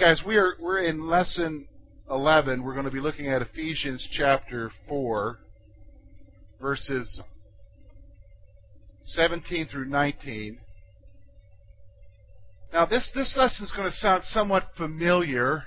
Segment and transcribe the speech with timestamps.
[0.00, 1.68] Guys, we are we're in lesson
[2.10, 2.62] 11.
[2.62, 5.38] We're going to be looking at Ephesians chapter 4,
[6.58, 7.22] verses
[9.02, 10.58] 17 through 19.
[12.72, 15.64] Now, this this lesson is going to sound somewhat familiar,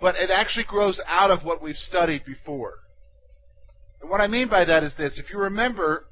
[0.00, 2.80] but it actually grows out of what we've studied before.
[4.00, 6.06] And what I mean by that is this: if you remember,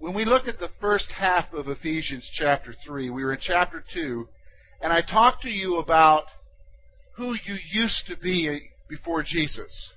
[0.00, 3.84] when we looked at the first half of Ephesians chapter 3, we were in chapter
[3.94, 4.26] 2
[4.82, 6.24] and I talked to you about
[7.16, 9.92] who you used to be before Jesus.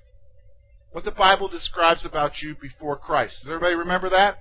[0.92, 3.40] What the Bible describes about you before Christ.
[3.42, 4.38] Does everybody remember that?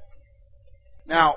[1.06, 1.36] Now,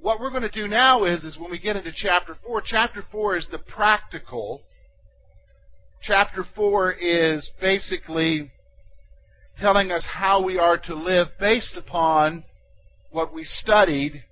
[0.00, 3.04] what we're going to do now is, is when we get into chapter 4, chapter
[3.10, 4.62] 4 is the practical.
[6.02, 8.50] Chapter 4 is basically
[9.60, 12.44] telling us how we are to live based upon
[13.10, 14.24] what we studied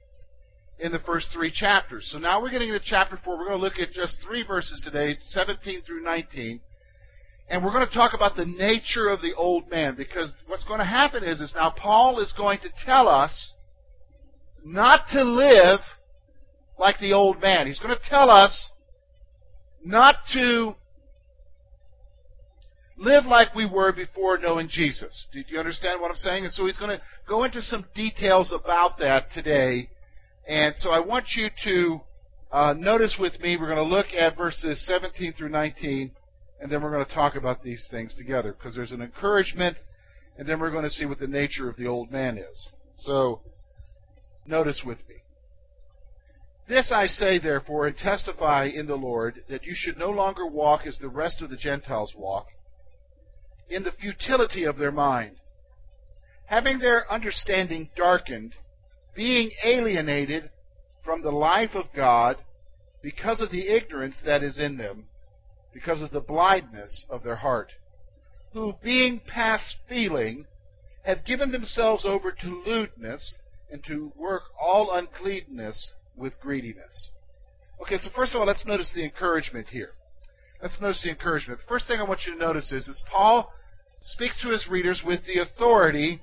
[0.80, 2.08] in the first three chapters.
[2.12, 3.36] So now we're getting into chapter 4.
[3.36, 6.60] We're going to look at just three verses today, 17 through 19.
[7.50, 10.80] And we're going to talk about the nature of the old man because what's going
[10.80, 13.54] to happen is, is now Paul is going to tell us
[14.64, 15.80] not to live
[16.78, 17.66] like the old man.
[17.66, 18.70] He's going to tell us
[19.82, 20.74] not to
[22.98, 25.26] live like we were before knowing Jesus.
[25.32, 26.44] Do you understand what I'm saying?
[26.44, 29.88] And so he's going to go into some details about that today
[30.48, 32.00] and so I want you to
[32.50, 36.10] uh, notice with me, we're going to look at verses 17 through 19,
[36.60, 39.76] and then we're going to talk about these things together because there's an encouragement,
[40.38, 42.68] and then we're going to see what the nature of the old man is.
[42.96, 43.42] So
[44.46, 45.16] notice with me.
[46.66, 50.86] This I say, therefore, and testify in the Lord, that you should no longer walk
[50.86, 52.46] as the rest of the Gentiles walk,
[53.68, 55.36] in the futility of their mind,
[56.46, 58.54] having their understanding darkened
[59.18, 60.48] being alienated
[61.04, 62.36] from the life of God
[63.02, 65.06] because of the ignorance that is in them,
[65.74, 67.72] because of the blindness of their heart,
[68.52, 70.46] who, being past feeling,
[71.04, 73.36] have given themselves over to lewdness
[73.72, 77.10] and to work all uncleanness with greediness.
[77.82, 79.94] Okay, so first of all, let's notice the encouragement here.
[80.62, 81.58] Let's notice the encouragement.
[81.58, 83.52] The first thing I want you to notice is, is Paul
[84.00, 86.20] speaks to his readers with the authority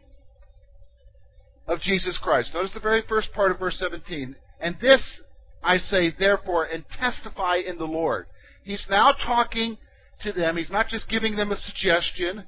[1.67, 2.53] of Jesus Christ.
[2.53, 4.35] Notice the very first part of verse 17.
[4.59, 5.21] And this
[5.63, 8.27] I say, therefore, and testify in the Lord.
[8.63, 9.77] He's now talking
[10.21, 10.57] to them.
[10.57, 12.45] He's not just giving them a suggestion.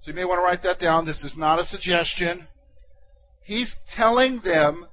[0.00, 1.06] So you may want to write that down.
[1.06, 2.48] This is not a suggestion.
[3.44, 4.86] He's telling them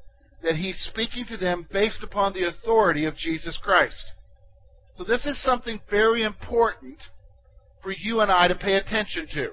[0.43, 4.11] that he's speaking to them based upon the authority of Jesus Christ.
[4.93, 6.97] So this is something very important
[7.81, 9.49] for you and I to pay attention to.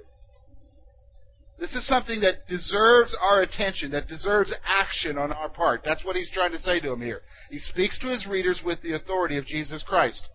[1.61, 5.83] This is something that deserves our attention, that deserves action on our part.
[5.85, 7.21] That's what he's trying to say to them here.
[7.51, 10.27] He speaks to his readers with the authority of Jesus Christ.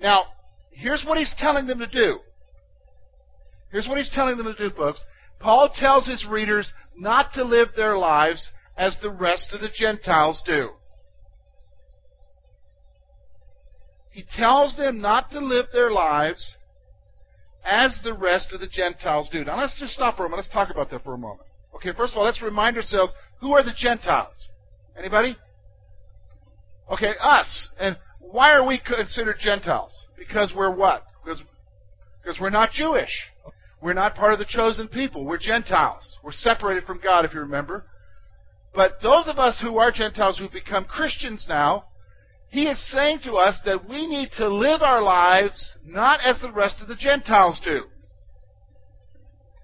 [0.00, 0.24] Now,
[0.70, 2.20] here's what he's telling them to do.
[3.70, 5.04] Here's what he's telling them to do, folks.
[5.40, 10.42] Paul tells his readers not to live their lives as the rest of the Gentiles
[10.46, 10.70] do.
[14.10, 16.56] He tells them not to live their lives
[17.64, 19.44] as the rest of the Gentiles do.
[19.44, 20.44] Now let's just stop for a moment.
[20.44, 21.48] Let's talk about that for a moment.
[21.76, 24.48] Okay, first of all, let's remind ourselves who are the Gentiles?
[24.98, 25.36] Anybody?
[26.90, 27.68] Okay, us.
[27.78, 30.06] And why are we considered Gentiles?
[30.16, 31.04] Because we're what?
[31.24, 31.42] Because,
[32.22, 33.10] because we're not Jewish.
[33.80, 35.24] We're not part of the chosen people.
[35.24, 36.18] We're Gentiles.
[36.22, 37.84] We're separated from God, if you remember.
[38.74, 41.84] But those of us who are Gentiles who've become Christians now,
[42.52, 46.52] he is saying to us that we need to live our lives not as the
[46.52, 47.84] rest of the Gentiles do.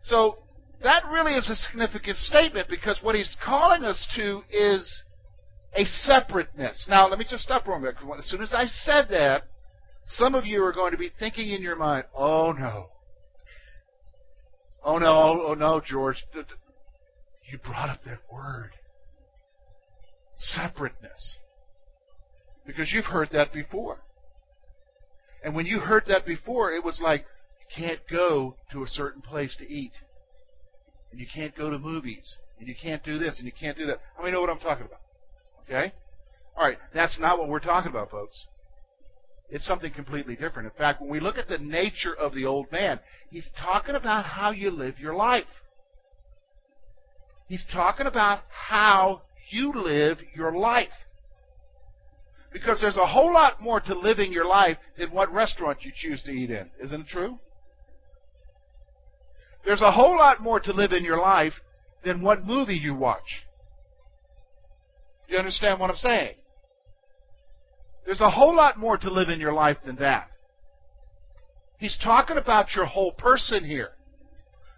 [0.00, 0.38] So
[0.82, 5.02] that really is a significant statement because what he's calling us to is
[5.74, 6.86] a separateness.
[6.88, 7.96] Now, let me just stop for a minute.
[8.18, 9.42] As soon as I said that,
[10.06, 12.86] some of you are going to be thinking in your mind, oh no.
[14.82, 16.24] Oh no, oh no, George.
[17.52, 18.70] You brought up that word.
[20.38, 21.36] Separateness.
[22.68, 24.02] Because you've heard that before.
[25.42, 27.24] And when you heard that before, it was like,
[27.60, 29.92] you can't go to a certain place to eat.
[31.10, 32.38] And you can't go to movies.
[32.58, 34.00] And you can't do this and you can't do that.
[34.14, 35.00] How many know what I'm talking about?
[35.64, 35.94] Okay?
[36.58, 38.46] Alright, that's not what we're talking about, folks.
[39.48, 40.66] It's something completely different.
[40.66, 43.00] In fact, when we look at the nature of the old man,
[43.30, 45.44] he's talking about how you live your life.
[47.46, 50.88] He's talking about how you live your life.
[52.52, 56.22] Because there's a whole lot more to living your life than what restaurant you choose
[56.22, 56.70] to eat in.
[56.82, 57.38] Isn't it true?
[59.64, 61.52] There's a whole lot more to live in your life
[62.04, 63.44] than what movie you watch.
[65.26, 66.36] Do you understand what I'm saying?
[68.06, 70.28] There's a whole lot more to live in your life than that.
[71.78, 73.90] He's talking about your whole person here.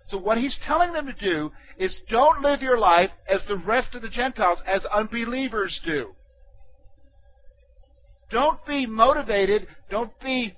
[0.05, 3.95] So what he's telling them to do is don't live your life as the rest
[3.95, 6.15] of the Gentiles, as unbelievers do.
[8.31, 10.55] Don't be motivated, don't be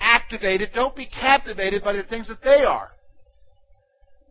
[0.00, 2.90] activated, don't be captivated by the things that they are.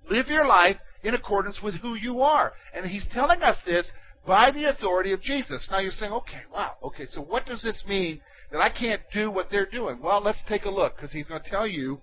[0.09, 2.53] Live your life in accordance with who you are.
[2.73, 3.91] And he's telling us this
[4.25, 5.67] by the authority of Jesus.
[5.71, 8.21] Now you're saying, okay, wow, okay, so what does this mean
[8.51, 9.99] that I can't do what they're doing?
[10.01, 11.99] Well, let's take a look because he's going to tell you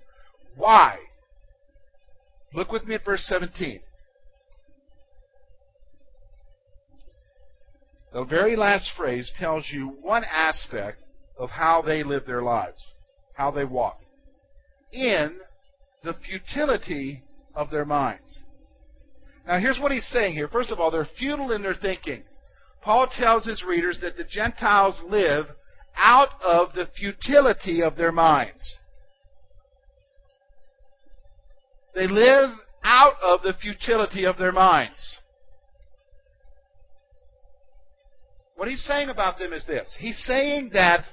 [0.57, 0.99] why.
[2.53, 3.81] Look with me at verse 17.
[8.13, 11.03] The very last phrase tells you one aspect
[11.39, 12.91] of how they live their lives,
[13.35, 14.01] how they walk.
[14.93, 15.39] In
[16.03, 17.23] the futility
[17.55, 18.41] of their minds.
[19.47, 20.49] Now, here's what he's saying here.
[20.49, 22.25] First of all, they're futile in their thinking.
[22.83, 25.47] Paul tells his readers that the Gentiles live
[25.97, 28.79] out of the futility of their minds.
[31.95, 32.51] They live
[32.83, 35.19] out of the futility of their minds.
[38.61, 39.97] What he's saying about them is this.
[39.99, 41.07] He's saying that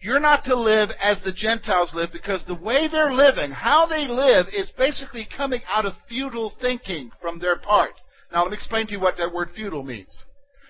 [0.00, 4.06] you're not to live as the Gentiles live because the way they're living, how they
[4.06, 7.94] live, is basically coming out of futile thinking from their part.
[8.30, 10.22] Now, let me explain to you what that word futile means.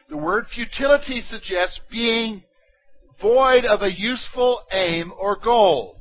[0.09, 2.43] The word futility suggests being
[3.21, 6.01] void of a useful aim or goal.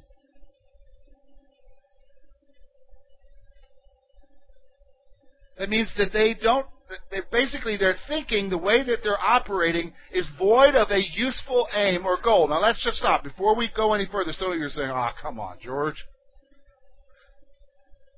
[5.59, 6.67] That means that they don't
[7.11, 12.05] they basically they're thinking the way that they're operating is void of a useful aim
[12.05, 12.47] or goal.
[12.47, 14.33] Now let's just stop before we go any further.
[14.33, 16.05] Some of you are saying, "Oh, come on, George.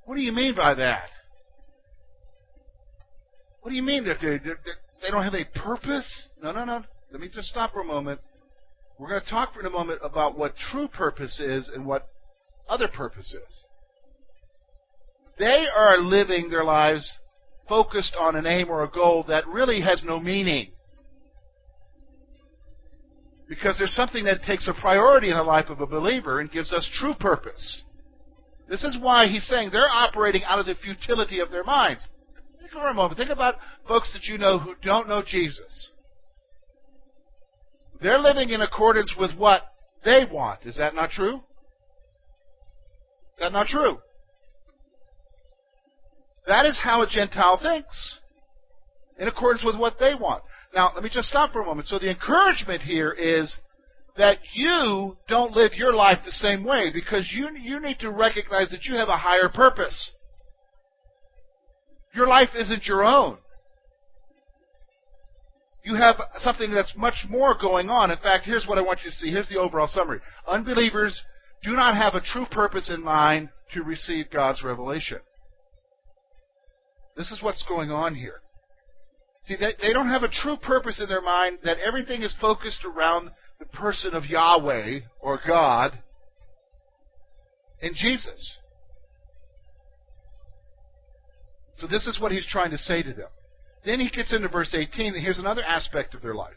[0.05, 1.09] What do you mean by that?
[3.61, 6.83] What do you mean that they they don't have a purpose?" No, no, no.
[7.11, 8.19] Let me just stop for a moment.
[8.99, 12.07] We're going to talk for a moment about what true purpose is and what
[12.67, 13.63] other purpose is.
[15.37, 17.19] They are living their lives
[17.67, 20.71] focused on an aim or a goal that really has no meaning.
[23.47, 26.73] Because there's something that takes a priority in the life of a believer and gives
[26.73, 27.83] us true purpose.
[28.69, 32.05] This is why he's saying they're operating out of the futility of their minds.
[32.59, 33.17] Think for a moment.
[33.17, 33.55] Think about
[33.87, 35.89] folks that you know who don't know Jesus.
[38.01, 39.61] They're living in accordance with what
[40.03, 40.65] they want.
[40.65, 41.37] Is that not true?
[41.37, 43.99] Is that not true?
[46.47, 48.19] That is how a Gentile thinks,
[49.19, 50.43] in accordance with what they want.
[50.73, 51.87] Now, let me just stop for a moment.
[51.87, 53.57] So the encouragement here is
[54.17, 58.69] that you don't live your life the same way because you, you need to recognize
[58.69, 60.11] that you have a higher purpose.
[62.13, 63.37] Your life isn't your own.
[65.83, 68.11] You have something that's much more going on.
[68.11, 69.31] In fact, here's what I want you to see.
[69.31, 70.19] Here's the overall summary.
[70.47, 71.23] Unbelievers
[71.63, 75.19] do not have a true purpose in mind to receive God's revelation.
[77.17, 78.41] This is what's going on here.
[79.43, 82.85] See, they, they don't have a true purpose in their mind that everything is focused
[82.85, 85.99] around the person of Yahweh or God
[87.81, 88.57] in Jesus.
[91.77, 93.29] So this is what he's trying to say to them.
[93.85, 96.53] Then he gets into verse 18, and here's another aspect of their life.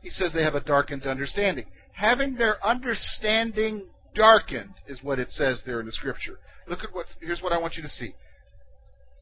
[0.00, 1.66] He says they have a darkened understanding.
[1.92, 6.38] Having their understanding darkened is what it says there in the scripture.
[6.68, 8.14] Look at what here's what I want you to see.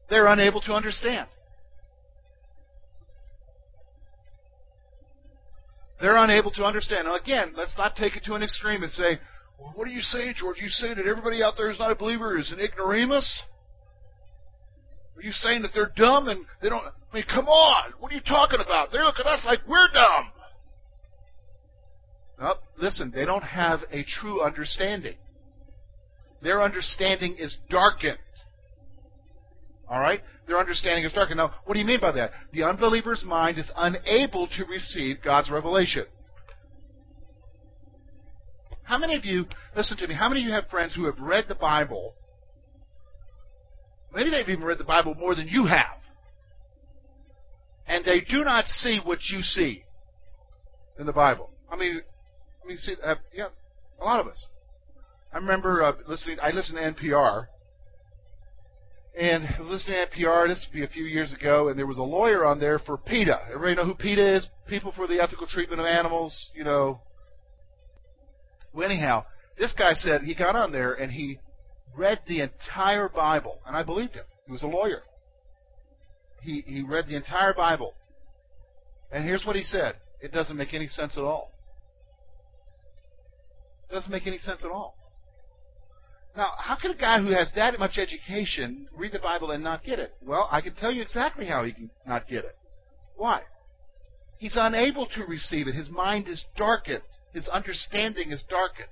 [0.09, 1.27] They're unable to understand.
[5.99, 7.07] They're unable to understand.
[7.07, 9.19] Now, again, let's not take it to an extreme and say,
[9.59, 10.57] well, what are you saying, George?
[10.61, 13.41] You saying that everybody out there who's not a believer is an ignoramus?
[15.15, 16.83] Are you saying that they're dumb and they don't?
[16.85, 17.93] I mean, come on!
[17.99, 18.91] What are you talking about?
[18.91, 20.31] They look at us like we're dumb.
[22.79, 25.15] Listen, they don't have a true understanding.
[26.43, 28.19] Their understanding is darkened.
[29.89, 30.21] All right?
[30.47, 31.37] Their understanding is darkened.
[31.37, 32.31] Now, what do you mean by that?
[32.51, 36.05] The unbeliever's mind is unable to receive God's revelation.
[38.83, 41.19] How many of you, listen to me, how many of you have friends who have
[41.19, 42.15] read the Bible?
[44.13, 45.97] Maybe they've even read the Bible more than you have.
[47.85, 49.83] And they do not see what you see
[50.99, 51.49] in the Bible.
[51.71, 52.01] I mean,
[52.63, 53.47] I mean, see, uh, yeah,
[54.01, 54.47] a lot of us.
[55.33, 56.37] I remember uh, listening.
[56.41, 57.47] I listened to NPR,
[59.17, 60.47] and I was listening to NPR.
[60.47, 62.97] This would be a few years ago, and there was a lawyer on there for
[62.97, 63.47] PETA.
[63.47, 64.47] Everybody know who PETA is?
[64.67, 66.51] People for the Ethical Treatment of Animals.
[66.55, 67.01] You know.
[68.73, 69.25] Well, anyhow,
[69.57, 71.39] this guy said he got on there and he
[71.95, 74.25] read the entire Bible, and I believed him.
[74.45, 75.01] He was a lawyer.
[76.41, 77.95] He he read the entire Bible,
[79.11, 81.53] And here's what he said it doesn't make any sense at all.
[83.89, 84.95] It doesn't make any sense at all.
[86.37, 89.83] Now, how can a guy who has that much education read the Bible and not
[89.83, 90.13] get it?
[90.21, 92.55] Well, I can tell you exactly how he can not get it.
[93.15, 93.41] Why?
[94.37, 95.73] He's unable to receive it.
[95.73, 97.01] His mind is darkened.
[97.33, 98.87] His understanding is darkened.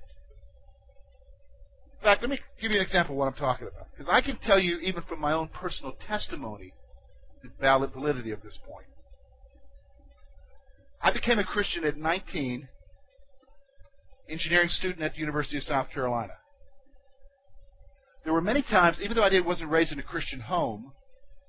[1.99, 3.91] In fact, let me give you an example of what I'm talking about.
[3.91, 6.73] Because I can tell you, even from my own personal testimony,
[7.43, 8.87] the valid validity of this point.
[10.99, 12.67] I became a Christian at 19,
[14.29, 16.33] engineering student at the University of South Carolina.
[18.25, 20.91] There were many times, even though I did, wasn't raised in a Christian home,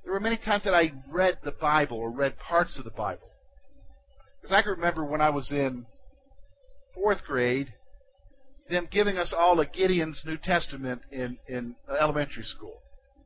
[0.04, 3.28] there were many times that I read the Bible or read parts of the Bible.
[4.40, 5.87] Because I can remember when I was in
[6.95, 7.73] fourth grade,
[8.68, 12.83] them giving us all a Gideon's New Testament in, in elementary school.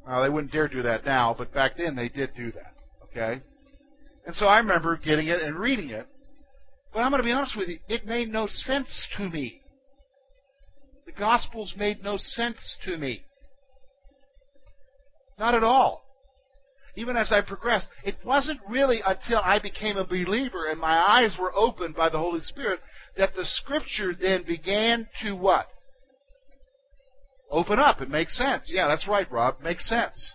[0.06, 2.74] Now, they wouldn't dare do that now, but back then they did do that.
[3.04, 3.42] Okay?
[4.26, 6.06] And so I remember getting it and reading it.
[6.92, 9.60] But I'm going to be honest with you, it made no sense to me.
[11.06, 13.24] The Gospels made no sense to me.
[15.40, 16.04] Not at all.
[16.96, 21.36] Even as I progressed, it wasn't really until I became a believer and my eyes
[21.40, 22.80] were opened by the Holy Spirit
[23.16, 25.66] that the Scripture then began to what?
[27.50, 28.02] Open up.
[28.02, 28.70] It makes sense.
[28.72, 29.60] Yeah, that's right, Rob.
[29.62, 30.34] Makes sense.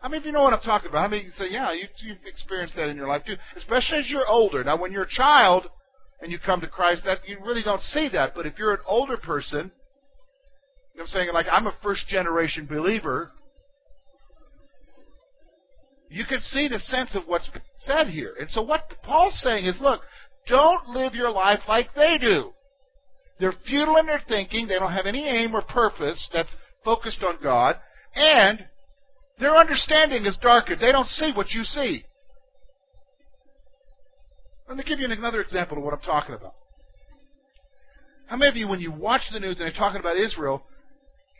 [0.00, 1.10] How many of you know what I'm talking about?
[1.10, 4.10] Many of you say, yeah, you, you've experienced that in your life too, especially as
[4.10, 4.64] you're older.
[4.64, 5.66] Now, when you're a child
[6.22, 8.32] and you come to Christ, that you really don't see that.
[8.34, 9.70] But if you're an older person,
[10.94, 13.32] you know I'm saying, like I'm a first generation believer,
[16.14, 18.34] you can see the sense of what's said here.
[18.38, 20.00] And so what Paul's saying is, look,
[20.48, 22.52] don't live your life like they do.
[23.40, 24.68] They're futile in their thinking.
[24.68, 26.54] They don't have any aim or purpose that's
[26.84, 27.80] focused on God.
[28.14, 28.64] And
[29.40, 30.80] their understanding is darkened.
[30.80, 32.04] They don't see what you see.
[34.68, 36.54] Let me give you another example of what I'm talking about.
[38.26, 40.62] How many of you, when you watch the news and they're talking about Israel,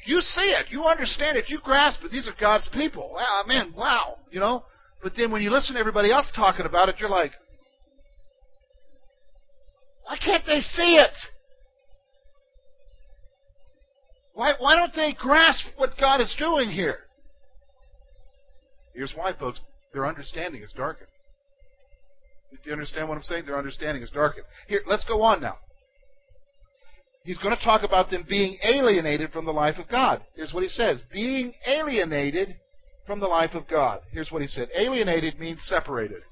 [0.06, 2.10] you see it, you understand it, you grasp it.
[2.10, 3.10] These are God's people.
[3.14, 4.64] Wow, man, wow, you know.
[5.02, 7.32] But then when you listen to everybody else talking about it, you're like,
[10.06, 11.12] why can't they see it?
[14.34, 16.98] Why, why don't they grasp what God is doing here?
[18.94, 19.62] Here's why, folks.
[19.92, 21.08] Their understanding is darkened.
[22.50, 23.46] Do you understand what I'm saying?
[23.46, 24.46] Their understanding is darkened.
[24.66, 25.56] Here, let's go on now.
[27.24, 30.22] He's going to talk about them being alienated from the life of God.
[30.36, 32.56] Here's what he says being alienated
[33.06, 34.00] from the life of God.
[34.12, 36.22] Here's what he said alienated means separated.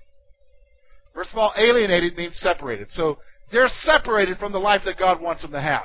[1.14, 2.90] First of all, alienated means separated.
[2.90, 3.18] So
[3.50, 5.84] they're separated from the life that God wants them to have.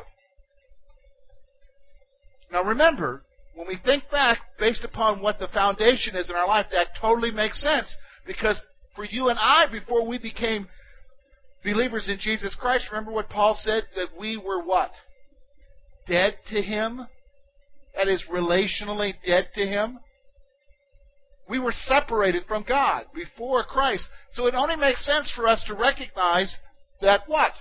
[2.51, 3.23] Now remember,
[3.55, 7.31] when we think back based upon what the foundation is in our life, that totally
[7.31, 7.93] makes sense.
[8.25, 8.59] Because
[8.95, 10.67] for you and I, before we became
[11.63, 13.83] believers in Jesus Christ, remember what Paul said?
[13.95, 14.91] That we were what?
[16.07, 17.07] Dead to Him?
[17.95, 19.99] That is, relationally dead to Him?
[21.49, 24.07] We were separated from God before Christ.
[24.31, 26.55] So it only makes sense for us to recognize
[27.01, 27.51] that what?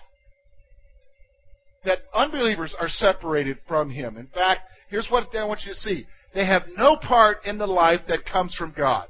[1.84, 4.16] That unbelievers are separated from Him.
[4.16, 7.66] In fact, Here's what I want you to see they have no part in the
[7.66, 9.08] life that comes from God.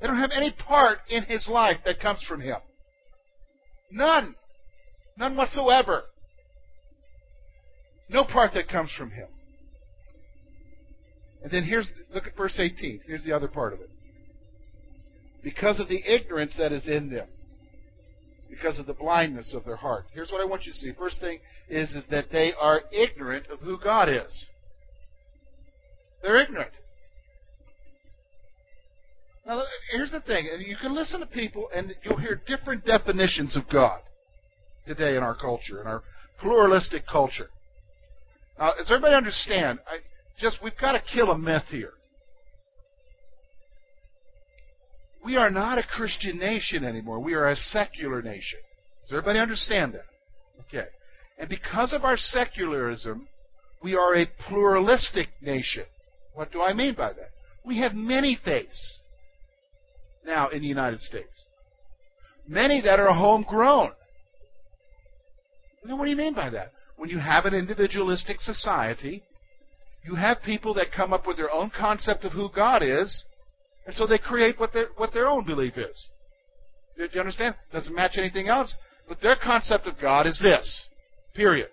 [0.00, 2.58] They don't have any part in His life that comes from Him.
[3.90, 4.34] None.
[5.16, 6.04] None whatsoever.
[8.08, 9.28] No part that comes from Him.
[11.42, 13.00] And then here's, look at verse 18.
[13.06, 13.90] Here's the other part of it.
[15.42, 17.28] Because of the ignorance that is in them
[18.48, 20.06] because of the blindness of their heart.
[20.12, 20.92] Here's what I want you to see.
[20.98, 24.46] First thing is, is that they are ignorant of who God is.
[26.22, 26.72] They're ignorant.
[29.48, 30.46] Now, here's the thing.
[30.60, 34.00] You can listen to people, and you'll hear different definitions of God
[34.86, 36.02] today in our culture, in our
[36.38, 37.48] pluralistic culture.
[38.58, 39.78] Now, does everybody understand?
[39.86, 40.00] I,
[40.38, 41.92] just we've got to kill a myth here.
[45.24, 47.18] We are not a Christian nation anymore.
[47.18, 48.60] We are a secular nation.
[49.02, 50.04] Does everybody understand that?
[50.68, 50.88] Okay.
[51.38, 53.28] And because of our secularism,
[53.82, 55.84] we are a pluralistic nation.
[56.34, 57.30] What do I mean by that?
[57.64, 59.00] We have many faiths
[60.24, 61.44] now in the United States.
[62.46, 63.92] Many that are homegrown.
[65.84, 66.72] Now, what do you mean by that?
[66.96, 69.22] When you have an individualistic society,
[70.04, 73.22] you have people that come up with their own concept of who God is,
[73.86, 76.08] and so they create what their, what their own belief is.
[76.96, 77.54] Do you understand?
[77.72, 78.74] Doesn't match anything else.
[79.08, 80.86] But their concept of God is this.
[81.34, 81.68] Period.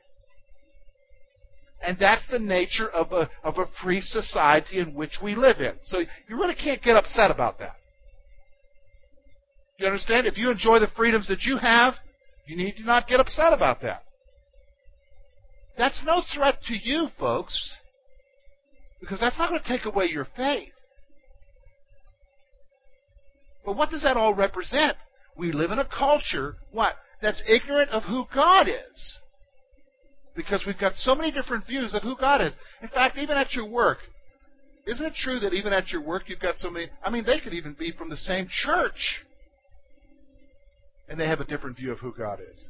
[1.81, 5.73] And that's the nature of a, of a free society in which we live in.
[5.83, 7.75] So you really can't get upset about that.
[9.77, 10.25] You understand?
[10.25, 11.95] If you enjoy the freedoms that you have,
[12.47, 14.03] you need to not get upset about that.
[15.77, 17.73] That's no threat to you, folks,
[19.01, 20.69] because that's not going to take away your faith.
[23.65, 24.95] But what does that all represent?
[25.37, 26.93] We live in a culture, what?
[27.21, 29.19] That's ignorant of who God is.
[30.35, 32.55] Because we've got so many different views of who God is.
[32.81, 33.97] In fact, even at your work,
[34.85, 36.87] isn't it true that even at your work you've got so many?
[37.03, 39.23] I mean, they could even be from the same church.
[41.07, 42.67] And they have a different view of who God is.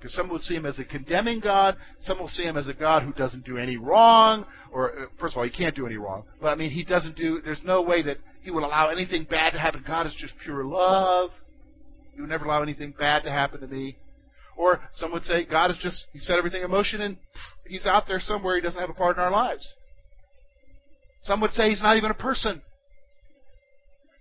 [0.00, 2.74] Because some would see him as a condemning God, some will see him as a
[2.74, 5.96] God who doesn't do any wrong, or uh, first of all, he can't do any
[5.96, 6.24] wrong.
[6.40, 7.42] But I mean, he doesn't do.
[7.44, 9.84] There's no way that he would allow anything bad to happen.
[9.86, 11.30] God is just pure love.
[12.14, 13.96] He would never allow anything bad to happen to me.
[14.56, 17.18] Or some would say God is just He set everything in motion and
[17.66, 18.56] He's out there somewhere.
[18.56, 19.66] He doesn't have a part in our lives.
[21.22, 22.62] Some would say He's not even a person.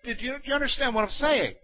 [0.03, 1.55] Did you, do you understand what I'm saying?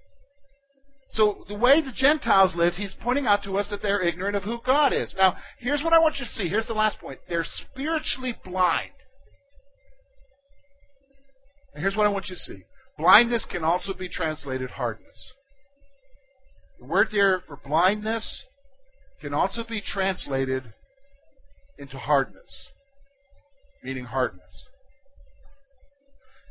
[1.07, 4.43] So the way the Gentiles live, he's pointing out to us that they're ignorant of
[4.43, 5.13] who God is.
[5.17, 6.49] Now, here's what I want you to see.
[6.49, 7.19] Here's the last point.
[7.29, 8.91] They're spiritually blind.
[11.73, 12.63] And here's what I want you to see.
[12.97, 15.33] Blindness can also be translated hardness.
[16.79, 18.47] The word there for blindness
[19.21, 20.63] can also be translated
[21.77, 22.69] into hardness,
[23.83, 24.69] meaning hardness.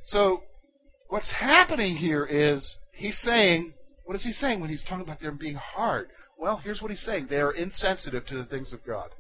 [0.03, 0.43] So,
[1.09, 3.73] what's happening here is he's saying,
[4.05, 6.09] what is he saying when he's talking about them being hard?
[6.39, 9.11] Well, here's what he's saying they are insensitive to the things of God.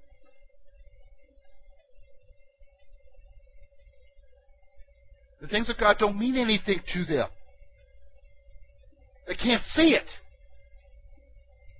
[5.40, 7.28] The things of God don't mean anything to them.
[9.26, 10.08] They can't see it.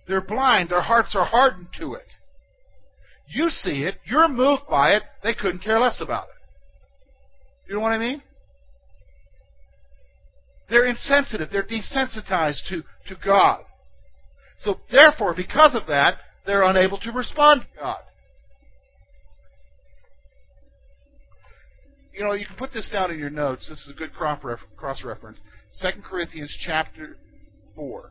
[0.07, 0.71] They're blind.
[0.71, 2.07] Their hearts are hardened to it.
[3.27, 3.97] You see it.
[4.05, 5.03] You're moved by it.
[5.23, 7.69] They couldn't care less about it.
[7.69, 8.23] You know what I mean?
[10.69, 11.49] They're insensitive.
[11.51, 13.65] They're desensitized to, to God.
[14.59, 17.99] So, therefore, because of that, they're unable to respond to God.
[22.15, 23.69] you know, you can put this down in your notes.
[23.69, 25.41] This is a good cross reference.
[25.83, 27.17] 2 Corinthians chapter
[27.75, 28.11] 4.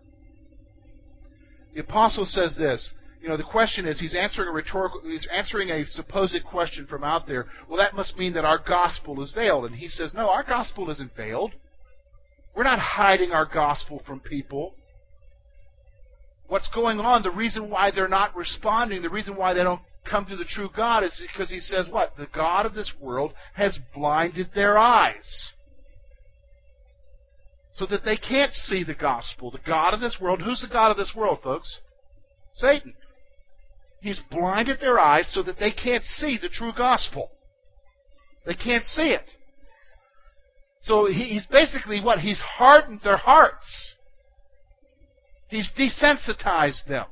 [1.73, 2.93] The apostle says this.
[3.21, 7.05] You know, the question is he's answering a rhetorical he's answering a supposed question from
[7.05, 7.45] out there.
[7.69, 9.65] Well, that must mean that our gospel is veiled.
[9.65, 11.53] And he says, "No, our gospel isn't veiled.
[12.55, 14.75] We're not hiding our gospel from people."
[16.47, 20.25] What's going on, the reason why they're not responding, the reason why they don't come
[20.25, 22.15] to the true God is because he says what?
[22.17, 25.53] The God of this world has blinded their eyes.
[27.73, 29.49] So that they can't see the gospel.
[29.49, 30.41] The God of this world.
[30.41, 31.79] Who's the God of this world, folks?
[32.53, 32.93] Satan.
[34.01, 37.31] He's blinded their eyes so that they can't see the true gospel.
[38.45, 39.23] They can't see it.
[40.83, 42.19] So he's basically what?
[42.19, 43.95] He's hardened their hearts.
[45.47, 47.05] He's desensitized them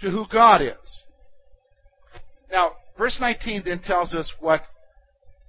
[0.00, 1.04] to who God is.
[2.50, 4.62] Now, verse 19 then tells us what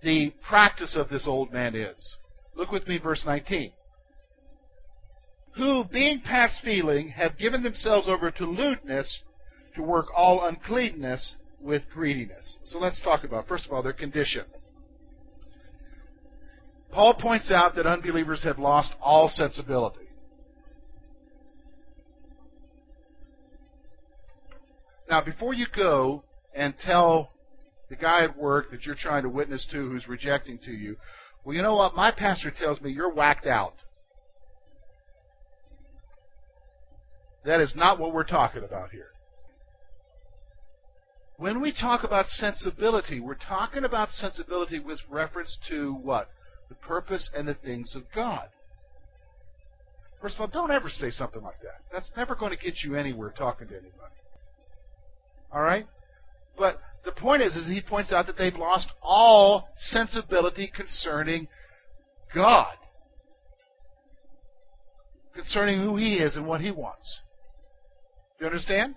[0.04, 2.16] the practice of this old man is.
[2.56, 3.72] Look with me, verse 19.
[5.56, 9.24] Who, being past feeling, have given themselves over to lewdness,
[9.76, 12.60] to work all uncleanness with greediness.
[12.66, 14.46] So let's talk about, first of all, their condition.
[16.92, 20.08] Paul points out that unbelievers have lost all sensibility.
[25.10, 26.24] Now, before you go
[26.54, 27.32] and tell
[27.90, 30.98] the guy at work that you're trying to witness to who's rejecting to you,
[31.44, 31.96] well, you know what?
[31.96, 33.76] My pastor tells me you're whacked out.
[37.46, 39.12] That is not what we're talking about here.
[41.38, 46.30] When we talk about sensibility, we're talking about sensibility with reference to what?
[46.70, 48.50] The purpose and the things of God.
[50.22, 51.82] First of all, don't ever say something like that.
[51.92, 53.94] That's never going to get you anywhere talking to anybody.
[55.54, 55.86] All right?
[56.58, 61.48] But the point is, is he points out that they've lost all sensibility concerning
[62.34, 62.74] God,
[65.34, 67.22] concerning who He is and what He wants.
[68.38, 68.96] Do you understand?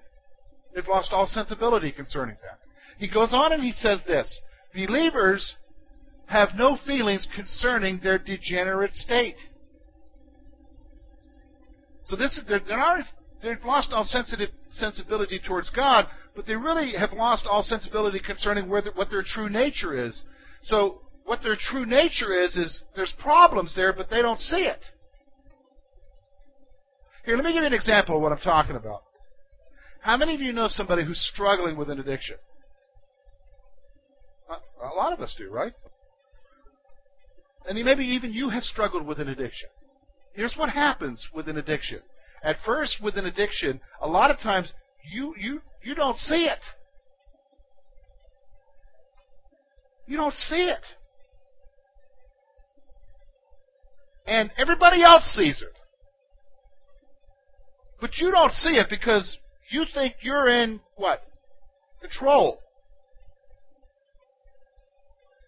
[0.74, 2.58] They've lost all sensibility concerning that.
[2.98, 4.40] He goes on and he says this
[4.74, 5.56] Believers
[6.30, 9.34] have no feelings concerning their degenerate state.
[12.04, 13.00] So this they're, they're not,
[13.42, 18.68] they've lost all sensitive sensibility towards God, but they really have lost all sensibility concerning
[18.68, 20.22] where what their true nature is.
[20.62, 24.80] So, what their true nature is, is there's problems there, but they don't see it.
[27.24, 29.02] Here, let me give you an example of what I'm talking about.
[30.00, 32.36] How many of you know somebody who's struggling with an addiction?
[34.48, 35.72] A lot of us do, right?
[37.68, 39.68] And maybe even you have struggled with an addiction.
[40.32, 42.00] Here's what happens with an addiction.
[42.42, 44.72] At first, with an addiction, a lot of times
[45.12, 46.60] you you you don't see it.
[50.06, 50.84] You don't see it.
[54.26, 55.76] And everybody else sees it.
[58.00, 59.36] But you don't see it because
[59.70, 61.22] you think you're in what?
[62.00, 62.58] Control.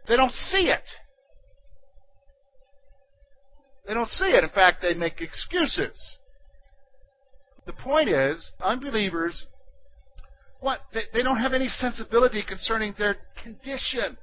[0.07, 0.83] They don't see it.
[3.87, 4.45] They don't see it.
[4.45, 6.19] In fact, they make excuses.
[7.67, 9.47] The point is, unbelievers,
[10.61, 10.81] what?
[10.95, 14.17] They, they don't have any sensibility concerning their condition.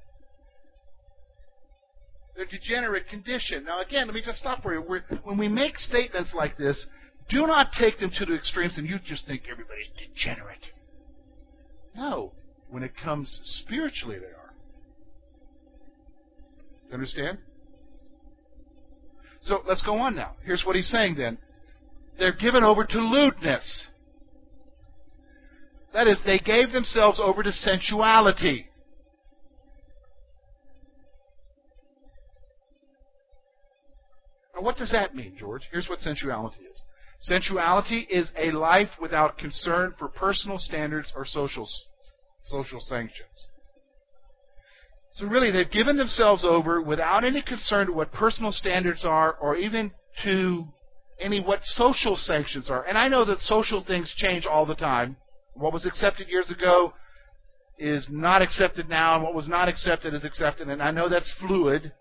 [2.36, 3.66] Their degenerate condition.
[3.66, 4.82] Now, again, let me just stop for you.
[4.82, 6.86] We're, when we make statements like this,
[7.30, 10.64] do not take them to the extremes and you just think everybody's degenerate.
[11.96, 12.32] No.
[12.70, 14.54] When it comes spiritually, they are.
[16.94, 17.40] Understand?
[19.42, 20.36] So let's go on now.
[20.44, 21.38] Here's what he's saying then.
[22.18, 23.88] They're given over to lewdness.
[25.94, 28.68] That is, they gave themselves over to sensuality.
[34.56, 35.64] Now, what does that mean, George?
[35.72, 36.82] Here's what sensuality is
[37.22, 41.68] sensuality is a life without concern for personal standards or social,
[42.44, 43.48] social sanctions.
[45.12, 49.56] So really, they've given themselves over without any concern to what personal standards are or
[49.56, 49.92] even
[50.24, 50.66] to
[51.20, 52.84] any what social sanctions are.
[52.84, 55.18] And I know that social things change all the time.
[55.54, 56.94] What was accepted years ago
[57.78, 60.68] is not accepted now, and what was not accepted is accepted.
[60.68, 61.92] And I know that's fluid,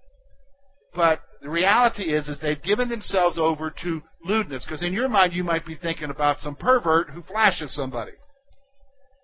[0.95, 4.65] but the reality is, is they've given themselves over to lewdness.
[4.65, 8.13] Because in your mind, you might be thinking about some pervert who flashes somebody.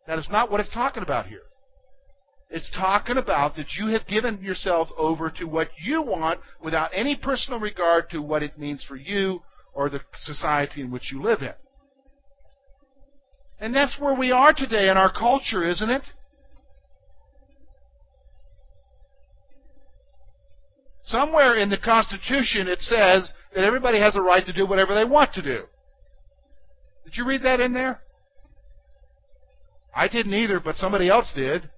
[0.07, 1.43] That is not what it's talking about here.
[2.51, 7.17] It's talking about that you have given yourselves over to what you want without any
[7.17, 11.43] personal regard to what it means for you or the society in which you live
[11.43, 11.53] in.
[13.61, 16.03] And that's where we are today in our culture, isn't it?
[21.05, 25.05] Somewhere in the Constitution it says that everybody has a right to do whatever they
[25.05, 25.65] want to do.
[27.05, 28.01] Did you read that in there?
[29.95, 31.69] I didn't either, but somebody else did.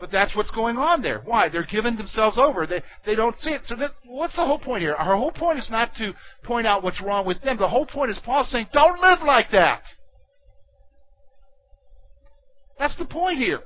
[0.00, 1.20] But that's what's going on there.
[1.24, 1.48] Why?
[1.48, 2.66] They're giving themselves over.
[2.66, 3.62] They they don't see it.
[3.64, 4.94] So what's the whole point here?
[4.94, 6.12] Our whole point is not to
[6.44, 7.56] point out what's wrong with them.
[7.58, 9.82] The whole point is Paul saying, don't live like that.
[12.78, 13.60] That's the point here.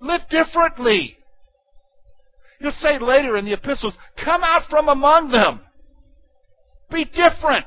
[0.00, 1.16] Live differently.
[2.60, 5.60] He'll say later in the epistles, come out from among them.
[6.90, 7.66] Be different.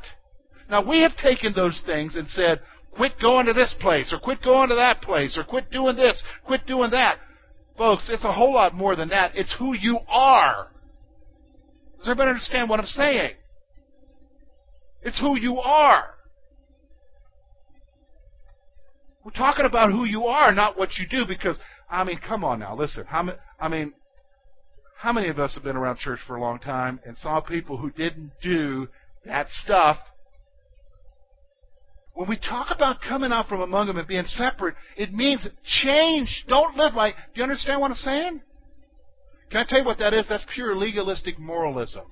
[0.69, 2.61] Now we have taken those things and said,
[2.99, 6.21] Quit going to this place, or quit going to that place, or quit doing this,
[6.45, 7.17] quit doing that.
[7.77, 9.31] Folks, it's a whole lot more than that.
[9.35, 10.67] It's who you are.
[11.95, 13.35] Does everybody understand what I'm saying?
[15.01, 16.07] It's who you are.
[19.23, 21.57] We're talking about who you are, not what you do, because,
[21.89, 23.05] I mean, come on now, listen.
[23.07, 23.29] How
[23.61, 23.93] I mean,
[24.97, 27.77] how many of us have been around church for a long time and saw people
[27.77, 28.89] who didn't do
[29.23, 29.99] that stuff
[32.19, 35.47] when we talk about coming out from among them and being separate, it means
[35.81, 36.43] change.
[36.49, 37.15] Don't live like.
[37.15, 38.41] Do you understand what I'm saying?
[39.49, 40.25] Can I tell you what that is?
[40.27, 42.03] That's pure legalistic moralism.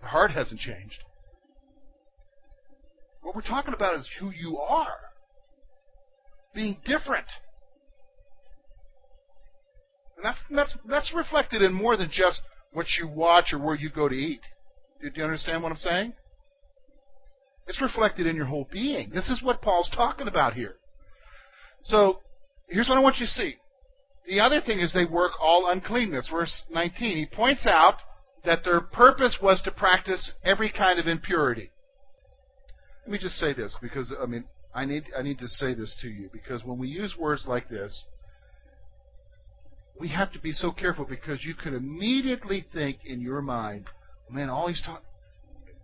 [0.00, 1.04] The heart hasn't changed.
[3.20, 4.96] What we're talking about is who you are.
[6.54, 7.26] Being different.
[10.16, 12.40] And that's, that's, that's reflected in more than just
[12.72, 14.40] what you watch or where you go to eat.
[15.00, 16.12] Do you understand what I'm saying?
[17.66, 19.10] It's reflected in your whole being.
[19.10, 20.76] This is what Paul's talking about here.
[21.82, 22.20] So,
[22.68, 23.56] here's what I want you to see.
[24.26, 26.28] The other thing is they work all uncleanness.
[26.30, 27.96] Verse 19, he points out
[28.44, 31.70] that their purpose was to practice every kind of impurity.
[33.04, 35.96] Let me just say this because I mean I need I need to say this
[36.02, 38.04] to you because when we use words like this,
[39.98, 43.86] we have to be so careful because you could immediately think in your mind,
[44.32, 45.04] man, all he's talking,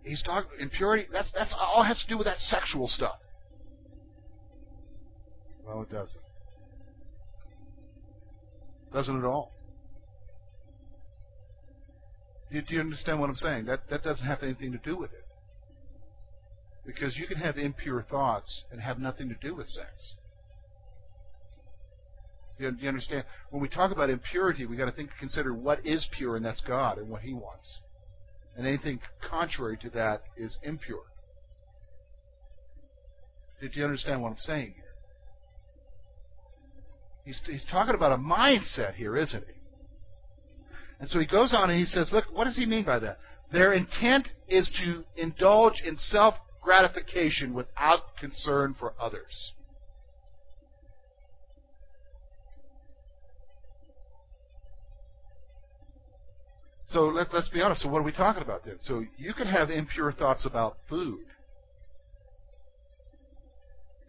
[0.03, 1.07] he's talking impurity.
[1.11, 3.17] That's that's all has to do with that sexual stuff.
[5.65, 6.21] Well, it doesn't.
[8.93, 9.51] Doesn't at all.
[12.49, 13.65] Do you, do you understand what I'm saying?
[13.65, 15.25] That that doesn't have anything to do with it.
[16.85, 20.15] Because you can have impure thoughts and have nothing to do with sex.
[22.57, 23.25] Do you understand?
[23.49, 26.61] When we talk about impurity, we got to think, consider what is pure, and that's
[26.61, 27.81] God and what He wants
[28.57, 31.03] and anything contrary to that is impure.
[33.61, 34.83] Did you understand what I'm saying here?
[37.23, 39.53] He's, he's talking about a mindset here, isn't he?
[40.99, 43.19] And so he goes on and he says, look, what does he mean by that?
[43.51, 49.53] Their intent is to indulge in self gratification without concern for others.
[56.87, 57.81] So let, us be honest.
[57.81, 58.77] So what are we talking about then?
[58.79, 61.19] So you can have impure thoughts about food.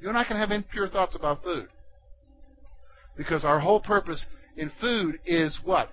[0.01, 1.69] You and I can have impure thoughts about food.
[3.17, 4.25] Because our whole purpose
[4.57, 5.91] in food is what?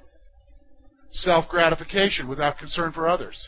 [1.10, 3.48] Self gratification without concern for others.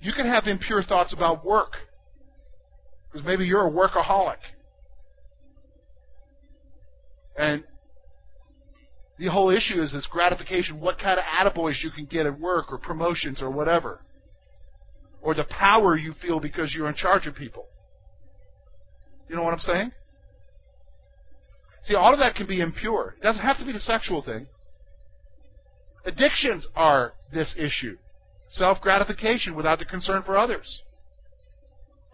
[0.00, 1.72] You can have impure thoughts about work.
[3.10, 4.36] Because maybe you're a workaholic.
[7.38, 7.64] And
[9.20, 12.72] the whole issue is this gratification, what kind of attaboys you can get at work
[12.72, 14.00] or promotions or whatever.
[15.20, 17.66] Or the power you feel because you're in charge of people.
[19.28, 19.92] You know what I'm saying?
[21.82, 23.14] See, all of that can be impure.
[23.20, 24.46] It doesn't have to be the sexual thing.
[26.06, 27.98] Addictions are this issue
[28.52, 30.82] self gratification without the concern for others.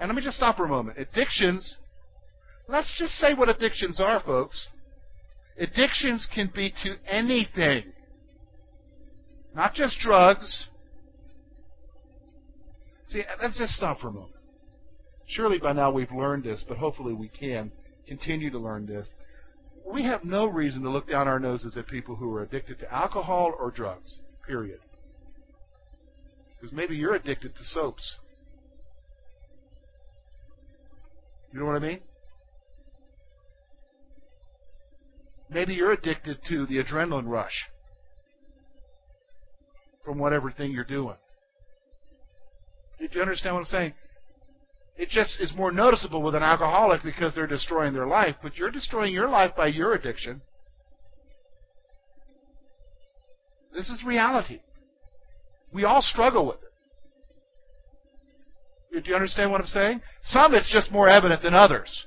[0.01, 0.99] And let me just stop for a moment.
[0.99, 1.77] Addictions,
[2.69, 4.69] let's just say what addictions are, folks.
[5.59, 7.85] Addictions can be to anything,
[9.55, 10.67] not just drugs.
[13.09, 14.35] See, let's just stop for a moment.
[15.29, 17.73] Surely by now we've learned this, but hopefully we can
[18.07, 19.09] continue to learn this.
[19.91, 22.93] We have no reason to look down our noses at people who are addicted to
[22.93, 24.81] alcohol or drugs, period.
[26.61, 28.17] Because maybe you're addicted to soaps.
[31.53, 32.01] You know what I mean?
[35.49, 37.67] Maybe you're addicted to the adrenaline rush
[40.05, 41.17] from whatever thing you're doing.
[42.99, 43.95] Did you understand what I'm saying?
[44.97, 48.71] It just is more noticeable with an alcoholic because they're destroying their life, but you're
[48.71, 50.41] destroying your life by your addiction.
[53.75, 54.61] This is reality.
[55.73, 56.63] We all struggle with it.
[59.05, 60.01] Do you understand what I'm saying?
[60.23, 62.07] Some it's just more evident than others.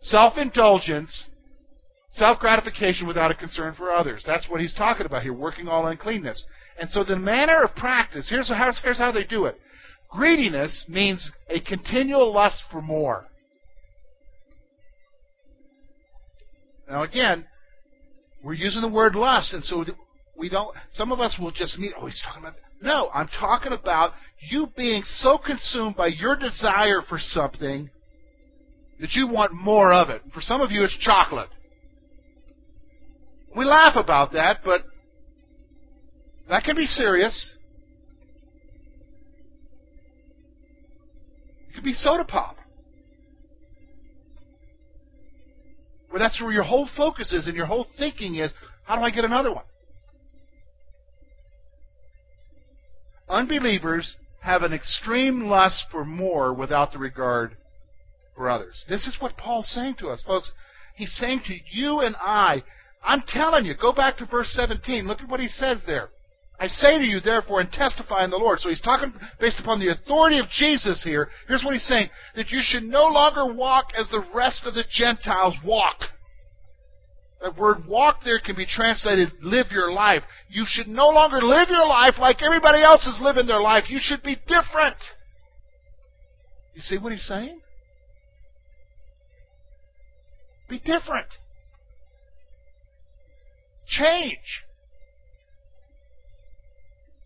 [0.00, 1.28] Self indulgence
[2.16, 4.24] Self gratification without a concern for others.
[4.26, 6.42] That's what he's talking about here, working all uncleanness.
[6.80, 9.60] And so the manner of practice, here's how, here's how they do it.
[10.10, 13.26] Greediness means a continual lust for more.
[16.88, 17.46] Now again,
[18.42, 19.84] we're using the word lust, and so
[20.38, 20.74] we don't.
[20.92, 22.54] Some of us will just mean, oh, he's talking about.
[22.80, 24.12] No, I'm talking about
[24.48, 27.90] you being so consumed by your desire for something
[29.00, 30.22] that you want more of it.
[30.32, 31.48] For some of you, it's chocolate.
[33.56, 34.82] We laugh about that, but
[36.50, 37.54] that can be serious.
[41.70, 42.56] It could be soda pop.
[46.10, 48.52] Where that's where your whole focus is and your whole thinking is,
[48.84, 49.64] how do I get another one?
[53.28, 57.56] Unbelievers have an extreme lust for more without the regard
[58.36, 58.84] for others.
[58.88, 60.52] This is what Paul's saying to us, folks.
[60.94, 62.62] He's saying to you and I,
[63.06, 65.06] I'm telling you, go back to verse 17.
[65.06, 66.10] Look at what he says there.
[66.58, 68.60] I say to you, therefore, and testify in the Lord.
[68.60, 71.28] So he's talking based upon the authority of Jesus here.
[71.48, 74.84] Here's what he's saying that you should no longer walk as the rest of the
[74.90, 75.96] Gentiles walk.
[77.42, 80.22] That word walk there can be translated live your life.
[80.48, 83.84] You should no longer live your life like everybody else is living their life.
[83.90, 84.96] You should be different.
[86.74, 87.60] You see what he's saying?
[90.68, 91.26] Be different.
[93.86, 94.64] Change.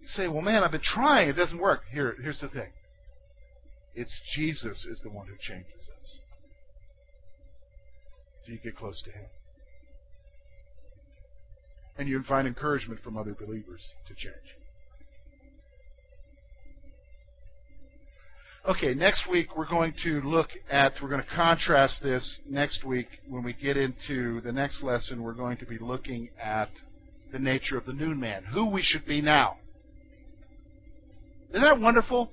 [0.00, 1.28] You say, well, man, I've been trying.
[1.28, 1.82] It doesn't work.
[1.92, 2.70] Here, here's the thing.
[3.94, 6.18] It's Jesus is the one who changes us.
[8.44, 9.26] So you get close to Him.
[11.98, 14.59] And you find encouragement from other believers to change.
[18.68, 23.06] Okay, next week we're going to look at, we're going to contrast this next week
[23.26, 25.22] when we get into the next lesson.
[25.22, 26.68] We're going to be looking at
[27.32, 29.56] the nature of the noon man, who we should be now.
[31.50, 32.32] Isn't that wonderful?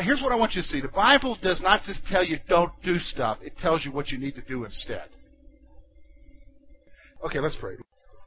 [0.00, 0.80] here's what I want you to see.
[0.80, 4.18] The Bible does not just tell you don't do stuff, it tells you what you
[4.18, 5.08] need to do instead.
[7.24, 7.76] Okay, let's pray.